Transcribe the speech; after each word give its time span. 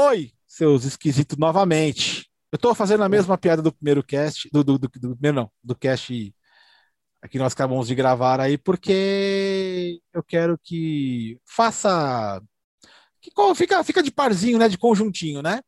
Oi, 0.00 0.30
seus 0.46 0.84
esquisitos 0.84 1.36
novamente. 1.36 2.30
Eu 2.52 2.58
tô 2.58 2.72
fazendo 2.72 3.02
a 3.02 3.08
mesma 3.08 3.36
piada 3.36 3.60
do 3.60 3.72
primeiro 3.72 4.00
cast, 4.00 4.48
do, 4.52 4.62
do, 4.62 4.78
do, 4.78 4.88
do 4.88 5.16
primeiro 5.16 5.34
não, 5.34 5.50
do 5.62 5.74
cast 5.74 6.32
que 7.28 7.36
nós 7.36 7.52
acabamos 7.52 7.88
de 7.88 7.96
gravar 7.96 8.40
aí, 8.40 8.56
porque 8.56 10.00
eu 10.14 10.22
quero 10.22 10.56
que 10.62 11.36
faça. 11.44 12.40
Que 13.20 13.32
fica, 13.56 13.82
fica 13.82 14.00
de 14.00 14.12
parzinho, 14.12 14.56
né? 14.56 14.68
De 14.68 14.78
conjuntinho, 14.78 15.42
né? 15.42 15.60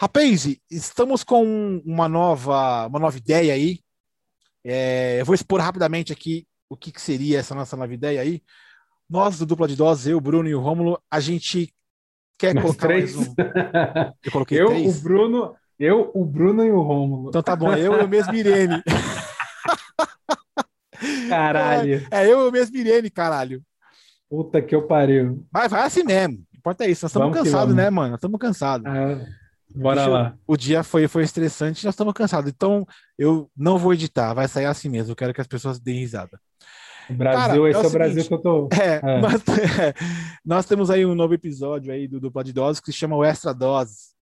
Rapaz, 0.00 0.48
estamos 0.70 1.22
com 1.22 1.82
uma 1.84 2.08
nova, 2.08 2.86
uma 2.86 2.98
nova 2.98 3.18
ideia 3.18 3.52
aí. 3.52 3.80
É, 4.64 5.20
eu 5.20 5.26
vou 5.26 5.34
expor 5.34 5.60
rapidamente 5.60 6.14
aqui 6.14 6.46
o 6.66 6.78
que, 6.78 6.90
que, 6.90 7.00
seria 7.00 7.40
essa 7.40 7.54
nossa 7.54 7.76
nova 7.76 7.92
ideia 7.92 8.22
aí. 8.22 8.42
Nós 9.06 9.38
do 9.38 9.44
Dupla 9.44 9.68
de 9.68 9.76
Doses, 9.76 10.06
eu, 10.06 10.16
o 10.16 10.20
Bruno 10.20 10.48
e 10.48 10.54
o 10.54 10.60
Rômulo, 10.60 10.98
a 11.10 11.20
gente 11.20 11.74
quer 12.38 12.54
Nós 12.54 12.64
colocar 12.64 12.86
três. 12.86 13.14
mais 13.14 13.28
um. 13.28 13.34
Eu 14.24 14.32
coloquei 14.32 14.60
eu, 14.60 14.68
três. 14.68 14.98
o 14.98 15.02
Bruno, 15.02 15.54
eu, 15.78 16.10
o 16.14 16.24
Bruno 16.24 16.64
e 16.64 16.70
o 16.70 16.80
Rômulo. 16.80 17.28
Então 17.28 17.42
tá 17.42 17.54
bom, 17.56 17.72
eu 17.74 18.00
e 18.00 18.04
o 18.04 18.08
mesmo 18.08 18.34
Irene. 18.34 18.82
Caralho. 21.28 22.06
É, 22.10 22.24
é 22.24 22.32
eu 22.32 22.46
e 22.46 22.48
o 22.48 22.52
mesmo 22.52 22.76
Irene, 22.76 23.10
caralho. 23.10 23.62
Puta 24.28 24.60
que 24.60 24.74
eu 24.74 24.86
pariu. 24.86 25.46
Vai, 25.52 25.68
vai 25.68 25.82
assim 25.86 26.02
mesmo. 26.04 26.38
O 26.52 26.56
importa 26.58 26.84
é 26.84 26.90
isso. 26.90 27.04
Nós 27.04 27.10
estamos 27.12 27.36
cansados, 27.36 27.74
né, 27.74 27.88
mano? 27.90 28.10
Nós 28.10 28.18
estamos 28.18 28.38
cansados. 28.38 28.86
Ah, 28.86 29.24
bora 29.74 29.96
Deixa 29.96 30.10
eu- 30.10 30.14
lá. 30.14 30.34
O 30.46 30.56
dia 30.56 30.82
foi, 30.82 31.06
foi 31.08 31.22
estressante, 31.22 31.84
nós 31.84 31.94
estamos 31.94 32.12
cansados. 32.14 32.50
Então, 32.50 32.86
eu 33.16 33.50
não 33.56 33.78
vou 33.78 33.94
editar, 33.94 34.34
vai 34.34 34.48
sair 34.48 34.66
assim 34.66 34.88
mesmo. 34.88 35.12
Eu 35.12 35.16
quero 35.16 35.32
que 35.32 35.40
as 35.40 35.46
pessoas 35.46 35.78
deem 35.80 36.00
risada. 36.00 36.38
O 37.10 37.14
Brasil, 37.14 37.62
Cara, 37.62 37.66
é 37.66 37.70
esse 37.70 37.84
é 37.84 37.86
o 37.86 37.90
Brasil 37.90 38.22
seguinte. 38.22 38.28
que 38.28 38.34
eu 38.34 38.38
tô. 38.38 38.68
É, 38.72 39.00
É. 39.02 39.20
Nós, 39.20 39.34
é, 39.34 39.94
nós 40.44 40.66
temos 40.66 40.90
aí 40.90 41.06
um 41.06 41.14
novo 41.14 41.34
episódio 41.34 41.92
aí 41.92 42.06
do 42.06 42.20
Dupla 42.20 42.44
de 42.44 42.52
Doses 42.52 42.80
que 42.80 42.92
se 42.92 42.98
chama 42.98 43.16
o 43.16 43.24
Extra 43.24 43.54
Doses. 43.54 44.16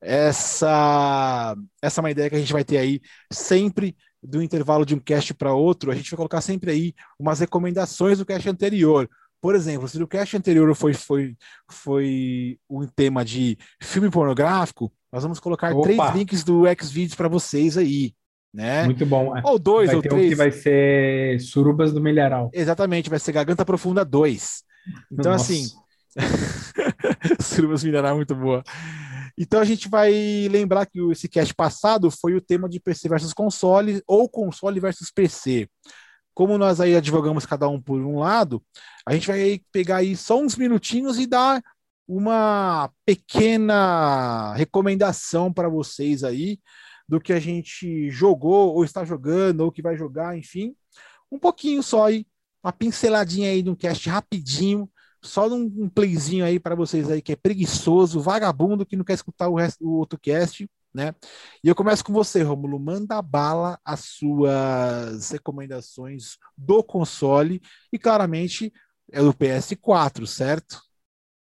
Essa, 0.00 1.56
essa 1.80 2.00
é 2.00 2.02
uma 2.02 2.10
ideia 2.10 2.28
que 2.28 2.36
a 2.36 2.38
gente 2.38 2.52
vai 2.52 2.62
ter 2.62 2.76
aí 2.76 3.00
sempre 3.32 3.96
do 4.22 4.42
intervalo 4.42 4.84
de 4.84 4.94
um 4.94 4.98
cast 4.98 5.32
para 5.34 5.54
outro. 5.54 5.90
A 5.90 5.94
gente 5.94 6.10
vai 6.10 6.16
colocar 6.16 6.40
sempre 6.40 6.70
aí 6.70 6.94
umas 7.18 7.40
recomendações 7.40 8.18
do 8.18 8.26
cast 8.26 8.48
anterior. 8.48 9.08
Por 9.40 9.54
exemplo, 9.54 9.86
se 9.86 10.02
o 10.02 10.08
cast 10.08 10.36
anterior 10.36 10.74
foi, 10.74 10.94
foi, 10.94 11.36
foi 11.70 12.58
um 12.68 12.86
tema 12.86 13.24
de 13.24 13.58
filme 13.80 14.10
pornográfico, 14.10 14.90
nós 15.12 15.22
vamos 15.22 15.38
colocar 15.38 15.74
Opa. 15.74 15.82
três 15.82 16.14
links 16.14 16.42
do 16.42 16.64
Xvideos 16.80 17.14
para 17.14 17.28
vocês 17.28 17.76
aí, 17.76 18.14
né? 18.54 18.84
Muito 18.84 19.04
bom. 19.04 19.36
É. 19.36 19.42
Ou 19.44 19.58
dois, 19.58 19.88
Vai 19.88 19.96
ou 19.96 20.02
ter 20.02 20.12
um 20.12 20.16
três. 20.16 20.30
que 20.30 20.34
vai 20.36 20.50
ser 20.52 21.40
Surubas 21.40 21.92
do 21.92 22.00
Milharal. 22.00 22.50
Exatamente, 22.54 23.10
vai 23.10 23.18
ser 23.18 23.32
Garganta 23.32 23.64
Profunda 23.64 24.04
2. 24.04 24.62
Então, 25.12 25.32
Nossa. 25.32 25.52
assim, 25.52 25.68
Surubas 27.40 27.82
Mineral 27.84 28.12
é 28.12 28.16
muito 28.16 28.34
boa. 28.34 28.62
Então 29.36 29.60
a 29.60 29.64
gente 29.64 29.88
vai 29.88 30.12
lembrar 30.48 30.86
que 30.86 31.00
o- 31.00 31.10
esse 31.10 31.28
cast 31.28 31.52
passado 31.54 32.10
foi 32.10 32.34
o 32.34 32.40
tema 32.40 32.68
de 32.68 32.78
PC 32.78 33.08
versus 33.08 33.32
console 33.32 34.00
ou 34.06 34.28
console 34.28 34.78
versus 34.78 35.10
PC. 35.10 35.68
Como 36.32 36.56
nós 36.58 36.80
aí 36.80 36.94
advogamos 36.96 37.44
cada 37.46 37.68
um 37.68 37.80
por 37.80 38.00
um 38.00 38.18
lado, 38.20 38.62
a 39.06 39.12
gente 39.12 39.26
vai 39.26 39.60
pegar 39.72 39.96
aí 39.98 40.16
só 40.16 40.40
uns 40.40 40.56
minutinhos 40.56 41.18
e 41.18 41.26
dar 41.26 41.60
uma 42.06 42.90
pequena 43.04 44.52
recomendação 44.54 45.52
para 45.52 45.68
vocês 45.68 46.22
aí 46.22 46.58
do 47.08 47.20
que 47.20 47.32
a 47.32 47.40
gente 47.40 48.10
jogou 48.10 48.74
ou 48.74 48.84
está 48.84 49.04
jogando 49.04 49.60
ou 49.60 49.72
que 49.72 49.82
vai 49.82 49.96
jogar, 49.96 50.36
enfim, 50.36 50.74
um 51.30 51.38
pouquinho 51.38 51.82
só 51.82 52.06
aí, 52.06 52.26
uma 52.62 52.72
pinceladinha 52.72 53.50
aí 53.50 53.62
de 53.62 53.70
um 53.70 53.74
cast 53.74 54.08
rapidinho, 54.08 54.88
só 55.22 55.48
um, 55.48 55.72
um 55.76 55.88
playzinho 55.88 56.44
aí 56.44 56.58
para 56.58 56.74
vocês 56.74 57.10
aí 57.10 57.20
que 57.20 57.32
é 57.32 57.36
preguiçoso, 57.36 58.20
vagabundo 58.20 58.86
que 58.86 58.96
não 58.96 59.04
quer 59.04 59.14
escutar 59.14 59.48
o 59.48 59.54
resto 59.54 59.86
o 59.86 59.96
outro 59.96 60.18
cast, 60.18 60.68
né? 60.94 61.14
E 61.62 61.68
eu 61.68 61.74
começo 61.74 62.04
com 62.04 62.12
você, 62.12 62.42
Romulo, 62.42 62.78
manda 62.78 63.20
bala 63.20 63.78
as 63.84 64.00
suas 64.00 65.30
recomendações 65.30 66.36
do 66.56 66.82
console 66.82 67.60
e 67.92 67.98
claramente 67.98 68.72
é 69.10 69.20
do 69.20 69.34
PS4, 69.34 70.26
certo? 70.26 70.80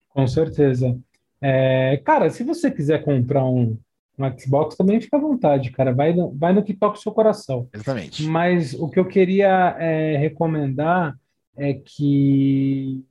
Com 0.10 0.26
certeza. 0.28 0.98
É, 1.42 1.98
cara, 2.06 2.30
se 2.30 2.44
você 2.44 2.70
quiser 2.72 3.04
comprar 3.04 3.44
um, 3.46 3.78
um 4.22 4.40
Xbox, 4.40 4.76
também 4.76 5.02
fica 5.02 5.18
à 5.18 5.20
vontade, 5.20 5.72
cara. 5.72 5.94
Vai 5.94 6.14
no, 6.14 6.32
vai 6.34 6.54
no 6.54 6.64
que 6.64 6.74
toca 6.74 6.98
o 6.98 7.02
seu 7.02 7.12
coração. 7.12 7.68
Exatamente. 7.74 8.24
Mas 8.24 8.74
o 8.74 8.90
que 8.90 9.00
eu 9.00 9.06
queria 9.06 9.76
é, 9.80 10.18
recomendar 10.18 11.16
é 11.56 11.74
que, 11.74 13.04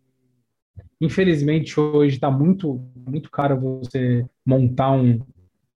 infelizmente, 1.00 1.78
hoje 1.78 2.16
está 2.16 2.30
muito, 2.30 2.80
muito 2.94 3.30
caro 3.30 3.80
você 3.80 4.24
montar 4.44 4.92
um, 4.92 5.20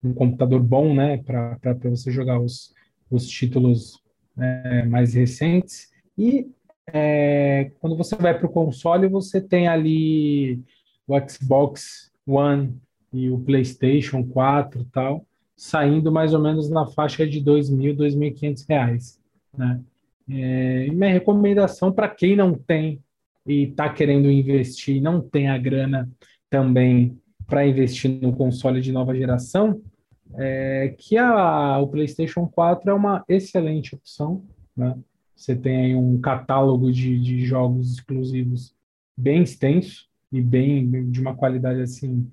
um 0.03 0.12
computador 0.12 0.62
bom, 0.62 0.94
né, 0.94 1.19
para 1.19 1.59
você 1.84 2.11
jogar 2.11 2.41
os, 2.41 2.73
os 3.11 3.28
títulos 3.28 4.03
é, 4.39 4.84
mais 4.84 5.15
recentes. 5.15 5.89
E 6.17 6.49
é, 6.87 7.71
quando 7.81 7.97
você 7.97 8.17
vai 8.17 8.37
para 8.37 8.47
o 8.47 8.53
console, 8.53 9.09
você 9.09 9.41
tem 9.41 9.69
ali 9.69 10.62
o 11.06 11.15
Xbox 11.28 12.12
One 12.27 12.81
e 13.14 13.30
o 13.30 13.38
PlayStation 13.38 14.25
4 14.25 14.82
e 14.82 14.84
tal, 14.86 15.25
saindo 15.56 16.10
mais 16.10 16.34
ou 16.34 16.41
menos 16.42 16.69
na 16.69 16.84
faixa 16.84 17.25
de 17.25 17.38
R$ 17.38 17.44
2.000, 17.44 17.97
2.500 17.97 18.64
reais, 18.69 19.20
né? 19.56 19.80
É, 20.28 20.88
minha 20.91 21.12
recomendação 21.12 21.92
para 21.92 22.08
quem 22.08 22.34
não 22.34 22.54
tem 22.54 22.98
e 23.47 23.64
está 23.64 23.88
querendo 23.91 24.30
investir, 24.30 25.00
não 25.00 25.20
tem 25.20 25.48
a 25.48 25.58
grana 25.58 26.10
também 26.48 27.16
para 27.47 27.66
investir 27.66 28.10
no 28.22 28.34
console 28.34 28.80
de 28.80 28.91
nova 28.91 29.14
geração, 29.14 29.81
é 30.36 30.94
que 30.98 31.16
a, 31.16 31.78
o 31.78 31.86
PlayStation 31.86 32.48
4 32.48 32.91
é 32.91 32.94
uma 32.94 33.22
excelente 33.28 33.94
opção, 33.94 34.42
né? 34.76 34.98
Você 35.36 35.54
tem 35.54 35.76
aí 35.76 35.94
um 35.94 36.20
catálogo 36.20 36.91
de, 36.91 37.20
de 37.20 37.44
jogos 37.44 37.92
exclusivos 37.92 38.75
bem 39.16 39.42
extenso 39.42 40.08
e 40.32 40.41
bem 40.41 41.10
de 41.10 41.20
uma 41.20 41.36
qualidade 41.36 41.81
assim 41.81 42.26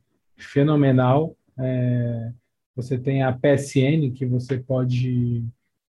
fenomenal. 0.43 1.35
É, 1.57 2.31
você 2.75 2.97
tem 2.97 3.23
a 3.23 3.31
PSN 3.31 4.11
que 4.13 4.25
você 4.25 4.57
pode 4.57 5.43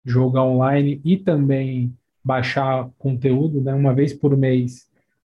jogar 0.05 0.43
online 0.43 1.01
e 1.03 1.17
também 1.17 1.93
baixar 2.23 2.89
conteúdo, 2.97 3.61
né? 3.61 3.73
Uma 3.73 3.93
vez 3.93 4.13
por 4.13 4.35
mês, 4.35 4.89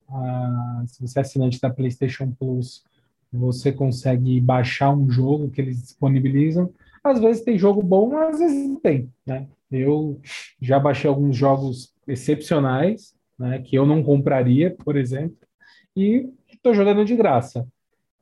ah, 0.10 0.84
se 0.88 1.02
você 1.02 1.20
é 1.20 1.22
assinante 1.22 1.60
da 1.60 1.70
PlayStation 1.70 2.32
Plus, 2.32 2.84
você 3.32 3.72
consegue 3.72 4.40
baixar 4.42 4.92
um 4.92 5.10
jogo 5.10 5.50
que 5.50 5.62
eles 5.62 5.82
disponibilizam. 5.82 6.74
Às 7.04 7.20
vezes 7.20 7.44
tem 7.44 7.58
jogo 7.58 7.82
bom, 7.82 8.16
às 8.18 8.40
vezes 8.40 8.68
não 8.68 8.76
tem, 8.76 9.10
né? 9.26 9.48
Eu 9.72 10.20
já 10.62 10.78
baixei 10.78 11.10
alguns 11.10 11.36
jogos 11.36 11.94
excepcionais, 12.08 13.16
né? 13.40 13.60
Que 13.60 13.78
eu 13.78 13.86
não 13.86 14.04
compraria, 14.04 14.76
por 14.84 14.98
exemplo, 14.98 15.38
e 15.96 16.30
estou 16.52 16.74
jogando 16.74 17.06
de 17.06 17.16
graça. 17.16 17.68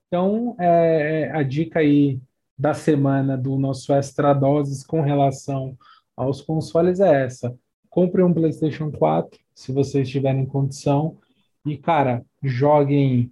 Então, 0.09 0.55
é, 0.59 1.29
a 1.31 1.43
dica 1.43 1.79
aí 1.79 2.19
da 2.57 2.73
semana 2.73 3.37
do 3.37 3.59
nosso 3.59 3.93
Extra 3.93 4.33
Doses 4.33 4.83
com 4.83 5.01
relação 5.01 5.77
aos 6.17 6.41
consoles 6.41 6.99
é 6.99 7.25
essa. 7.25 7.55
Compre 7.91 8.23
um 8.23 8.33
PlayStation 8.33 8.91
4, 8.91 9.39
se 9.53 9.71
vocês 9.71 10.09
tiverem 10.09 10.47
condição, 10.47 11.15
e, 11.63 11.77
cara, 11.77 12.25
joguem 12.41 13.31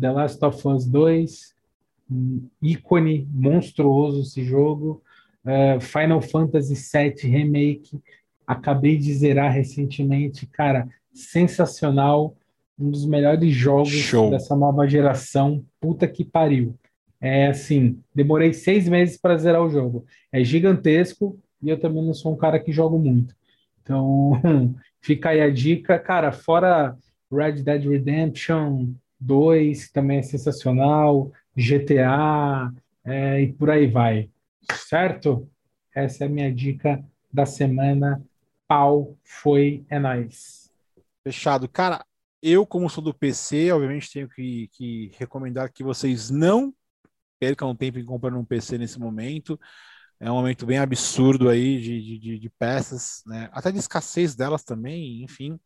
The 0.00 0.10
Last 0.10 0.44
of 0.44 0.66
Us 0.66 0.84
2, 0.84 1.54
um 2.10 2.48
ícone 2.60 3.28
monstruoso 3.32 4.22
esse 4.22 4.42
jogo, 4.42 5.00
é, 5.44 5.78
Final 5.78 6.20
Fantasy 6.20 6.74
VII 6.74 7.30
Remake, 7.30 8.02
acabei 8.44 8.96
de 8.98 9.14
zerar 9.14 9.52
recentemente, 9.52 10.44
cara, 10.44 10.88
sensacional, 11.14 12.34
um 12.78 12.90
dos 12.90 13.06
melhores 13.06 13.54
jogos 13.54 13.90
Show. 13.90 14.30
dessa 14.30 14.54
nova 14.54 14.86
geração, 14.86 15.64
puta 15.80 16.06
que 16.06 16.24
pariu. 16.24 16.78
É 17.20 17.46
assim, 17.46 18.00
demorei 18.14 18.52
seis 18.52 18.88
meses 18.88 19.16
para 19.16 19.36
zerar 19.36 19.62
o 19.62 19.70
jogo. 19.70 20.04
É 20.30 20.44
gigantesco 20.44 21.38
e 21.62 21.70
eu 21.70 21.80
também 21.80 22.04
não 22.04 22.12
sou 22.12 22.32
um 22.32 22.36
cara 22.36 22.60
que 22.60 22.72
jogo 22.72 22.98
muito. 22.98 23.34
Então, 23.82 24.32
fica 25.00 25.30
aí 25.30 25.40
a 25.40 25.50
dica. 25.50 25.98
Cara, 25.98 26.30
fora 26.30 26.96
Red 27.32 27.62
Dead 27.62 27.84
Redemption 27.84 28.92
2, 29.18 29.86
que 29.86 29.92
também 29.92 30.18
é 30.18 30.22
sensacional, 30.22 31.32
GTA, 31.56 32.70
é, 33.04 33.42
e 33.42 33.52
por 33.52 33.70
aí 33.70 33.86
vai. 33.86 34.28
Certo? 34.72 35.48
Essa 35.94 36.24
é 36.24 36.26
a 36.26 36.30
minha 36.30 36.52
dica 36.52 37.02
da 37.32 37.46
semana. 37.46 38.22
Pau, 38.68 39.16
foi, 39.24 39.84
é 39.88 39.98
nóis. 39.98 40.70
Fechado. 41.24 41.68
Cara, 41.68 42.04
eu, 42.42 42.66
como 42.66 42.88
sou 42.90 43.02
do 43.02 43.14
PC, 43.14 43.72
obviamente 43.72 44.12
tenho 44.12 44.28
que, 44.28 44.68
que 44.72 45.12
recomendar 45.18 45.72
que 45.72 45.82
vocês 45.84 46.30
não 46.30 46.74
percam 47.38 47.74
tempo 47.76 47.98
em 47.98 48.04
comprando 48.04 48.38
um 48.38 48.44
PC 48.44 48.78
nesse 48.78 48.98
momento. 48.98 49.58
É 50.20 50.30
um 50.30 50.34
momento 50.36 50.66
bem 50.66 50.78
absurdo 50.78 51.48
aí 51.48 51.80
de, 51.80 52.18
de, 52.20 52.38
de 52.38 52.50
peças, 52.58 53.22
né? 53.26 53.48
Até 53.52 53.70
de 53.72 53.78
escassez 53.78 54.34
delas 54.34 54.64
também, 54.64 55.22
enfim. 55.22 55.58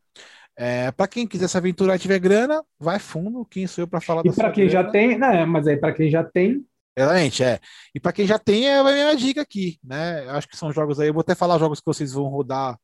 É, 0.57 0.91
para 0.93 1.09
quem 1.09 1.27
quiser 1.27 1.49
se 1.49 1.57
aventurar 1.57 1.97
e 1.97 1.99
tiver 1.99 2.19
grana, 2.19 2.63
vai 2.79 2.99
fundo. 2.99 3.45
Quem 3.47 3.67
sou 3.67 3.83
eu 3.85 3.89
para 3.89 4.01
falar 4.01 4.25
E 4.25 4.31
para 4.33 4.51
quem 4.53 4.69
já 4.69 4.83
grana? 4.83 4.91
tem, 4.91 5.19
né? 5.19 5.45
Mas 5.47 5.67
aí 5.67 5.77
para 5.77 5.93
quem 5.95 6.11
já 6.11 6.25
tem, 6.25 6.65
Exatamente, 6.97 7.43
é. 7.45 7.61
E 7.95 8.01
para 8.01 8.13
quem 8.13 8.27
já 8.27 8.39
tem, 8.39 8.69
é 8.69 8.79
a 8.79 8.85
minha 8.85 9.17
dica 9.17 9.41
aqui, 9.43 9.79
né? 9.83 10.29
Acho 10.31 10.49
que 10.49 10.57
são 10.57 10.73
jogos 10.73 10.99
aí, 11.01 11.09
eu 11.09 11.15
vou 11.15 11.21
até 11.23 11.35
falar 11.35 11.59
jogos 11.59 11.81
que 11.81 11.87
vocês 11.87 12.13
vão 12.13 12.25
rodar 12.29 12.79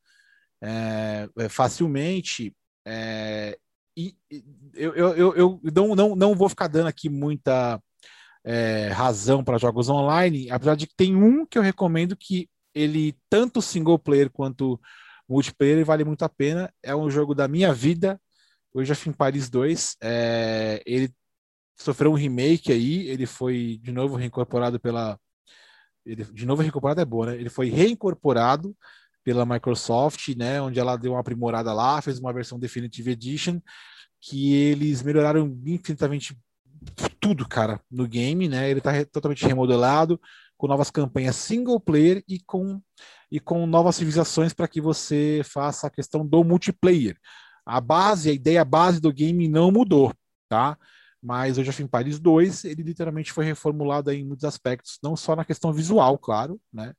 é, 0.61 1.27
é 1.39 1.49
facilmente. 1.49 2.55
É, 2.85 3.57
e 3.97 4.15
eu, 4.75 4.93
eu, 4.93 5.35
eu, 5.35 5.59
não, 5.63 5.95
não, 5.95 6.15
não 6.15 6.35
vou 6.35 6.47
ficar 6.47 6.67
dando 6.67 6.85
aqui 6.85 7.09
muita 7.09 7.81
é, 8.43 8.89
razão 8.89 9.43
para 9.43 9.57
jogos 9.57 9.89
online, 9.89 10.51
apesar 10.51 10.75
de 10.75 10.85
que 10.85 10.95
tem 10.95 11.15
um 11.15 11.47
que 11.47 11.57
eu 11.57 11.63
recomendo 11.63 12.15
que 12.15 12.47
ele, 12.75 13.17
tanto 13.27 13.59
single 13.59 13.97
player 13.97 14.29
quanto 14.29 14.79
multiplayer, 15.27 15.83
vale 15.83 16.05
muito 16.05 16.23
a 16.23 16.29
pena. 16.29 16.71
É 16.83 16.95
um 16.95 17.09
jogo 17.09 17.33
da 17.33 17.47
minha 17.47 17.73
vida, 17.73 18.21
hoje 18.71 18.93
em 19.07 19.11
Paris 19.11 19.49
2. 19.49 19.97
É, 20.03 20.83
ele 20.85 21.11
sofreu 21.75 22.11
um 22.11 22.15
remake 22.15 22.71
aí, 22.71 23.07
ele 23.07 23.25
foi 23.25 23.79
de 23.81 23.91
novo 23.91 24.15
reincorporado 24.15 24.79
pela. 24.79 25.19
Ele, 26.05 26.23
de 26.23 26.45
novo 26.45 26.61
reincorporado 26.61 27.01
é 27.01 27.05
boa, 27.05 27.25
né? 27.25 27.35
Ele 27.35 27.49
foi 27.49 27.69
reincorporado 27.69 28.77
pela 29.27 29.45
Microsoft, 29.45 30.29
né? 30.37 30.61
Onde 30.61 30.79
ela 30.79 30.95
deu 30.95 31.11
uma 31.11 31.19
aprimorada 31.19 31.73
lá, 31.73 32.01
fez 32.01 32.17
uma 32.17 32.31
versão 32.31 32.57
Definitive 32.57 33.11
Edition, 33.11 33.59
que 34.21 34.53
eles 34.53 35.03
melhoraram 35.03 35.59
infinitamente 35.65 36.39
tudo, 37.19 37.45
cara, 37.45 37.77
no 37.91 38.07
game, 38.07 38.47
né? 38.47 38.71
Ele 38.71 38.79
tá 38.79 38.93
totalmente 39.03 39.45
remodelado, 39.45 40.17
com 40.55 40.65
novas 40.65 40.89
campanhas 40.89 41.35
single 41.35 41.77
player 41.77 42.23
e 42.25 42.39
com, 42.39 42.81
e 43.29 43.37
com 43.37 43.67
novas 43.67 43.97
civilizações 43.97 44.53
para 44.53 44.65
que 44.65 44.79
você 44.79 45.41
faça 45.43 45.87
a 45.87 45.91
questão 45.91 46.25
do 46.25 46.41
multiplayer. 46.45 47.17
A 47.65 47.81
base, 47.81 48.29
a 48.29 48.33
ideia 48.33 48.63
base 48.63 49.01
do 49.01 49.11
game 49.11 49.49
não 49.49 49.71
mudou, 49.71 50.13
tá? 50.47 50.77
Mas 51.21 51.57
hoje 51.57 51.83
em 51.83 51.87
Paris 51.87 52.17
2, 52.17 52.63
ele 52.63 52.81
literalmente 52.81 53.33
foi 53.33 53.43
reformulado 53.43 54.09
em 54.09 54.23
muitos 54.23 54.45
aspectos, 54.45 54.97
não 55.03 55.17
só 55.17 55.35
na 55.35 55.43
questão 55.43 55.73
visual, 55.73 56.17
claro, 56.17 56.61
né? 56.71 56.93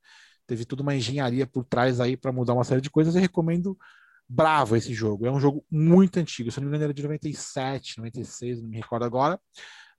Teve 0.48 0.64
toda 0.64 0.82
uma 0.82 0.96
engenharia 0.96 1.46
por 1.46 1.62
trás 1.62 2.00
aí 2.00 2.16
para 2.16 2.32
mudar 2.32 2.54
uma 2.54 2.64
série 2.64 2.80
de 2.80 2.90
coisas. 2.90 3.14
Eu 3.14 3.20
recomendo 3.20 3.78
bravo 4.26 4.76
esse 4.76 4.94
jogo. 4.94 5.26
É 5.26 5.30
um 5.30 5.38
jogo 5.38 5.64
muito 5.70 6.18
antigo, 6.18 6.50
se 6.50 6.58
não 6.58 6.64
me 6.64 6.70
engano, 6.70 6.84
era 6.84 6.94
de 6.94 7.02
97, 7.02 7.98
96, 7.98 8.62
não 8.62 8.70
me 8.70 8.76
recordo 8.78 9.04
agora. 9.04 9.38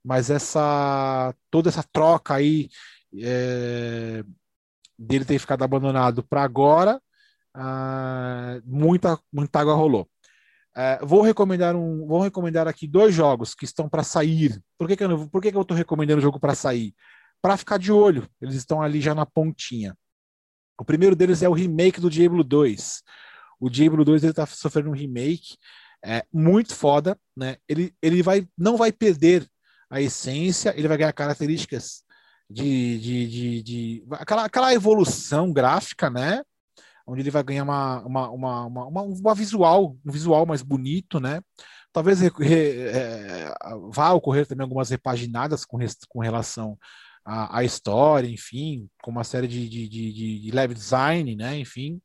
Mas 0.04 0.28
essa 0.28 1.32
toda 1.50 1.68
essa 1.68 1.84
troca 1.92 2.34
aí 2.34 2.68
é, 3.22 4.24
dele 4.98 5.24
ter 5.24 5.38
ficado 5.38 5.62
abandonado 5.62 6.24
para 6.24 6.42
agora, 6.42 7.00
ah, 7.54 8.60
muita, 8.64 9.18
muita 9.32 9.60
água 9.60 9.74
rolou. 9.74 10.08
É, 10.76 10.98
vou 11.04 11.22
recomendar 11.22 11.76
um, 11.76 12.06
vou 12.06 12.22
recomendar 12.22 12.68
aqui 12.68 12.86
dois 12.88 13.14
jogos 13.14 13.54
que 13.54 13.64
estão 13.64 13.88
para 13.88 14.02
sair. 14.02 14.60
Por 14.78 14.88
que, 14.88 14.96
que 14.96 15.04
eu 15.04 15.28
por 15.28 15.42
que, 15.42 15.50
que 15.52 15.56
eu 15.56 15.62
estou 15.62 15.76
recomendando 15.76 16.18
o 16.18 16.22
jogo 16.22 16.40
para 16.40 16.54
sair? 16.54 16.94
Para 17.42 17.56
ficar 17.56 17.78
de 17.78 17.92
olho. 17.92 18.28
Eles 18.40 18.54
estão 18.56 18.82
ali 18.82 19.00
já 19.00 19.14
na 19.14 19.26
pontinha. 19.26 19.96
O 20.80 20.84
primeiro 20.84 21.14
deles 21.14 21.42
é 21.42 21.48
o 21.48 21.52
remake 21.52 22.00
do 22.00 22.08
Diablo 22.08 22.42
2. 22.42 23.02
O 23.60 23.68
Diablo 23.68 24.02
2 24.02 24.24
está 24.24 24.46
sofrendo 24.46 24.88
um 24.88 24.94
remake 24.94 25.58
é, 26.02 26.24
muito 26.32 26.74
foda, 26.74 27.18
né? 27.36 27.58
Ele, 27.68 27.94
ele 28.00 28.22
vai, 28.22 28.48
não 28.56 28.78
vai 28.78 28.90
perder 28.90 29.46
a 29.90 30.00
essência, 30.00 30.72
ele 30.74 30.88
vai 30.88 30.96
ganhar 30.96 31.12
características 31.12 32.02
de, 32.48 32.98
de, 32.98 33.28
de, 33.28 33.62
de 33.62 34.04
aquela, 34.12 34.46
aquela 34.46 34.72
evolução 34.72 35.52
gráfica, 35.52 36.08
né? 36.08 36.42
Onde 37.06 37.20
ele 37.20 37.30
vai 37.30 37.42
ganhar 37.42 37.64
uma, 37.64 38.00
uma, 38.00 38.30
uma, 38.30 38.64
uma, 38.66 39.02
uma 39.02 39.34
visual, 39.34 39.98
um 40.02 40.10
visual 40.10 40.46
mais 40.46 40.62
bonito, 40.62 41.20
né? 41.20 41.42
Talvez 41.92 42.20
re, 42.20 42.30
re, 42.38 42.54
é, 42.88 43.52
vá 43.92 44.12
ocorrer 44.12 44.46
também 44.46 44.64
algumas 44.64 44.88
repaginadas 44.88 45.66
com, 45.66 45.78
com 46.08 46.20
relação 46.20 46.78
à, 47.24 47.58
à 47.58 47.64
história, 47.64 48.28
enfim, 48.28 48.88
com 49.02 49.10
uma 49.10 49.24
série 49.24 49.48
de, 49.48 49.68
de, 49.68 49.88
de, 49.88 50.40
de 50.40 50.50
leve 50.50 50.74
design, 50.74 51.36
né? 51.36 51.58
Enfim. 51.58 52.00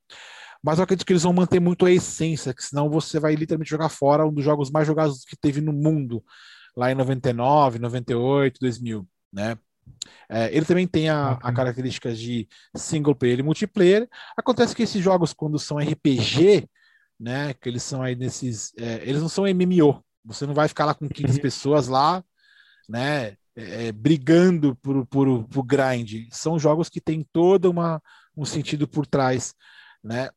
Mas 0.64 0.80
eu 0.80 0.84
acredito 0.84 1.06
que 1.06 1.14
eles 1.14 1.24
vão 1.24 1.34
manter 1.34 1.60
muito 1.60 1.86
a 1.86 1.92
essência, 1.92 2.54
que 2.54 2.64
senão 2.64 2.90
você 2.90 3.20
vai 3.20 3.36
literalmente 3.36 3.70
jogar 3.70 3.90
fora 3.90 4.26
um 4.26 4.34
dos 4.34 4.44
jogos 4.44 4.72
mais 4.72 4.88
jogados 4.88 5.24
que 5.24 5.36
teve 5.36 5.62
no 5.62 5.72
mundo, 5.72 6.24
lá 6.76 6.92
em 6.92 6.96
99, 6.96 7.80
98, 7.80 8.60
2000, 8.60 9.08
né? 9.32 9.58
É, 10.28 10.56
ele 10.56 10.66
também 10.66 10.88
tem 10.88 11.10
a, 11.10 11.34
a 11.34 11.54
características 11.54 12.18
de 12.18 12.48
single 12.76 13.16
player 13.16 13.40
e 13.40 13.44
multiplayer. 13.44 14.10
Acontece 14.36 14.76
que 14.76 14.84
esses 14.84 15.04
jogos, 15.04 15.34
quando 15.34 15.60
são 15.60 15.78
RPG, 15.78 16.68
né, 17.20 17.54
que 17.54 17.70
eles 17.70 17.84
são 17.84 18.02
aí 18.02 18.16
nesses, 18.16 18.74
é, 18.78 19.02
eles 19.08 19.22
não 19.22 19.30
são 19.30 19.46
MMO. 19.46 20.04
Você 20.26 20.46
não 20.46 20.54
vai 20.54 20.68
ficar 20.68 20.86
lá 20.86 20.94
com 20.94 21.08
15 21.08 21.36
uhum. 21.36 21.42
pessoas 21.42 21.88
lá, 21.88 22.24
né, 22.90 23.38
é, 23.56 23.92
brigando 23.92 24.76
por, 24.76 25.06
por, 25.08 25.44
por 25.46 25.64
grind. 25.64 26.28
São 26.32 26.60
jogos 26.60 26.90
que 26.90 27.00
têm 27.00 27.26
todo 27.32 27.70
uma, 27.70 28.02
um 28.36 28.46
sentido 28.46 28.88
por 28.88 29.08
trás 29.08 29.54
né, 30.04 30.30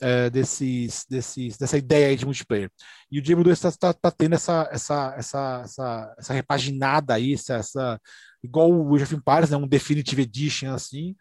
é, 0.00 0.28
desses, 0.28 1.06
desses, 1.08 1.56
dessa 1.56 1.78
ideia 1.78 2.14
de 2.16 2.26
multiplayer. 2.26 2.70
E 3.10 3.18
o 3.18 3.22
Diablo 3.22 3.44
2 3.44 3.56
está 3.56 3.72
tá, 3.72 3.92
tá 3.94 4.10
tendo 4.10 4.34
essa, 4.34 4.68
essa, 4.70 5.14
essa, 5.16 5.60
essa, 5.64 6.14
essa 6.18 6.34
repaginada 6.34 7.14
aí, 7.14 7.32
essa, 7.32 7.54
essa, 7.54 8.00
igual 8.42 8.70
o 8.70 8.94
Age 8.94 9.04
of 9.04 9.14
Empires, 9.16 9.50
né, 9.50 9.56
um 9.56 9.66
Definitive 9.66 10.22
Edition 10.22 10.74
assim, 10.74 11.16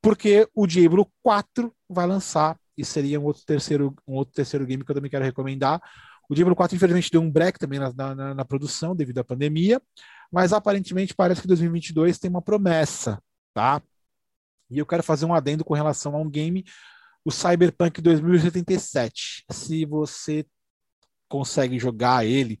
porque 0.00 0.48
o 0.54 0.66
Diablo 0.66 1.10
4 1.22 1.74
vai 1.88 2.06
lançar 2.06 2.56
e 2.76 2.84
seria 2.84 3.20
um 3.20 3.24
outro 3.24 3.42
terceiro, 3.44 3.94
um 4.06 4.14
outro 4.14 4.34
terceiro 4.34 4.66
game 4.66 4.84
que 4.84 4.90
eu 4.90 4.94
também 4.94 5.10
quero 5.10 5.24
recomendar. 5.24 5.80
O 6.28 6.34
Diablo 6.34 6.56
4, 6.56 6.74
infelizmente, 6.74 7.10
deu 7.10 7.20
um 7.20 7.30
break 7.30 7.58
também 7.58 7.78
na, 7.78 7.92
na, 7.92 8.34
na 8.34 8.44
produção 8.44 8.96
devido 8.96 9.18
à 9.18 9.24
pandemia, 9.24 9.80
mas 10.34 10.52
aparentemente 10.52 11.14
parece 11.14 11.40
que 11.40 11.46
2022 11.46 12.18
tem 12.18 12.28
uma 12.28 12.42
promessa, 12.42 13.22
tá? 13.54 13.80
E 14.68 14.76
eu 14.76 14.84
quero 14.84 15.00
fazer 15.00 15.24
um 15.26 15.32
adendo 15.32 15.64
com 15.64 15.74
relação 15.74 16.16
a 16.16 16.18
um 16.18 16.28
game 16.28 16.64
o 17.24 17.30
Cyberpunk 17.30 18.02
2077. 18.02 19.44
Se 19.52 19.84
você 19.84 20.44
consegue 21.28 21.78
jogar 21.78 22.26
ele 22.26 22.58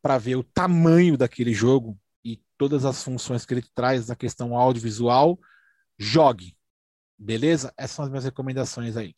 para 0.00 0.18
ver 0.18 0.36
o 0.36 0.44
tamanho 0.44 1.18
daquele 1.18 1.52
jogo 1.52 1.98
e 2.24 2.40
todas 2.56 2.84
as 2.84 3.02
funções 3.02 3.44
que 3.44 3.54
ele 3.54 3.64
traz 3.74 4.06
da 4.06 4.14
questão 4.14 4.56
audiovisual, 4.56 5.36
jogue. 5.98 6.56
Beleza? 7.18 7.74
Essas 7.76 7.96
são 7.96 8.04
as 8.04 8.08
minhas 8.08 8.24
recomendações 8.24 8.96
aí. 8.96 9.16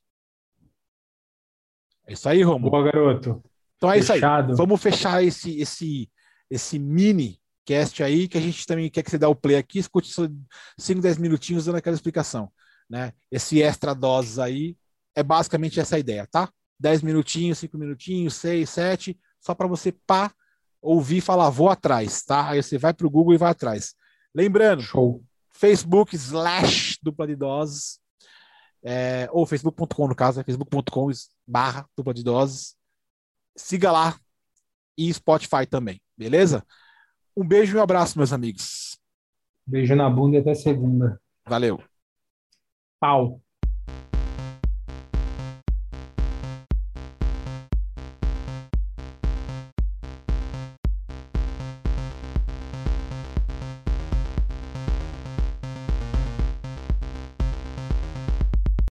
É 2.06 2.14
isso 2.14 2.26
aí, 2.26 2.42
Romulo. 2.42 2.70
Boa, 2.70 2.84
garoto. 2.84 3.44
Então 3.76 3.92
é 3.92 4.00
Fechado. 4.00 4.52
isso 4.52 4.52
aí. 4.52 4.66
Vamos 4.66 4.80
fechar 4.80 5.22
esse, 5.22 5.60
esse, 5.60 6.10
esse 6.48 6.78
mini 6.78 7.38
cast 7.68 8.02
aí, 8.02 8.26
que 8.26 8.38
a 8.38 8.40
gente 8.40 8.66
também 8.66 8.88
quer 8.88 9.02
que 9.02 9.10
você 9.10 9.18
dê 9.18 9.26
o 9.26 9.34
play 9.34 9.56
aqui, 9.56 9.78
escute 9.78 10.10
5, 10.78 11.02
10 11.02 11.18
minutinhos 11.18 11.66
dando 11.66 11.76
aquela 11.76 11.94
explicação. 11.94 12.50
Né? 12.88 13.12
Esse 13.30 13.60
extra 13.60 13.94
doses 13.94 14.38
aí, 14.38 14.74
é 15.14 15.22
basicamente 15.22 15.78
essa 15.78 15.98
ideia, 15.98 16.26
tá? 16.26 16.50
10 16.80 17.02
minutinhos, 17.02 17.58
5 17.58 17.76
minutinhos, 17.76 18.34
6, 18.36 18.70
7, 18.70 19.20
só 19.38 19.54
para 19.54 19.66
você 19.66 19.92
pá, 19.92 20.32
ouvir 20.80 21.18
e 21.18 21.20
falar, 21.20 21.50
vou 21.50 21.68
atrás, 21.68 22.22
tá? 22.22 22.48
Aí 22.48 22.62
você 22.62 22.78
vai 22.78 22.94
para 22.94 23.06
o 23.06 23.10
Google 23.10 23.34
e 23.34 23.38
vai 23.38 23.50
atrás. 23.50 23.94
Lembrando, 24.34 24.82
Show. 24.82 25.22
Facebook 25.50 26.14
slash 26.16 26.98
dupla 27.02 27.26
de 27.26 27.36
doses, 27.36 27.98
é, 28.82 29.28
ou 29.30 29.44
facebook.com 29.44 30.08
no 30.08 30.14
caso, 30.14 30.40
é 30.40 30.44
facebook.com 30.44 31.10
barra 31.46 31.86
dupla 31.94 32.14
de 32.14 32.22
doses. 32.22 32.76
Siga 33.56 33.90
lá 33.90 34.18
e 34.96 35.12
Spotify 35.12 35.66
também, 35.68 36.00
beleza? 36.16 36.64
Um 37.38 37.46
beijo 37.46 37.76
e 37.76 37.78
um 37.78 37.82
abraço, 37.84 38.18
meus 38.18 38.32
amigos. 38.32 38.98
Beijo 39.64 39.94
na 39.94 40.10
bunda 40.10 40.36
e 40.36 40.40
até 40.40 40.54
segunda. 40.54 41.20
Valeu. 41.46 41.80
Pau. 42.98 43.40